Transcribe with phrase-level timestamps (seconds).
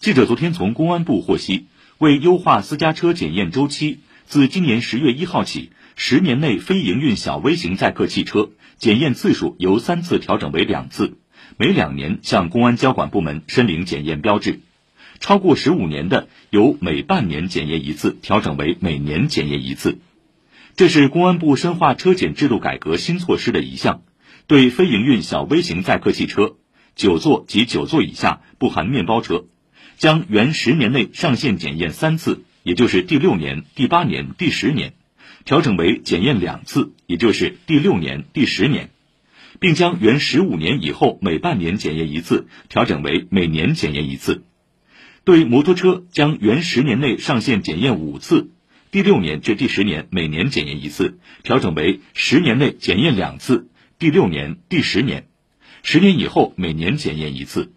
[0.00, 1.66] 记者昨天从公安部获悉，
[1.98, 11.18] 为优化私家车检验周期，自今年十月一号起，十年内非营运小微型载客汽车检验次数由三次调整为两次，
[11.58, 14.60] 每两年向公安交管部门申领检验标志；
[15.18, 19.98] 超过十五年的，由每半年检验一次调整为每年检验一次。
[20.76, 24.00] 这是公安部深化车检制度改革新措施的一项，
[24.46, 26.56] 对非营运小微型载客汽车
[26.96, 29.44] （九座及九座以下不含面包车），
[30.00, 34.94] 将原十年内上线检验三次，也就是第六年、第八年、第十年，
[35.44, 38.88] 调整为检验两次，也就是第六年、第十年，
[39.58, 44.42] 并将原十五年以后每半年检验一次，调整为每年检验一次。
[45.24, 48.52] 对摩托车，将原十年内上线检验五次。
[48.90, 53.66] 第六年至第十年每年检验一次，调整为十年内检验两次；
[53.98, 55.26] 第六年、第十年，
[55.82, 57.74] 十年以后每年检验一次。